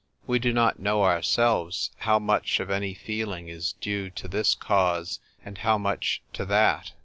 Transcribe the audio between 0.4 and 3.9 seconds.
not knoW; ourselves, how much of any feeling is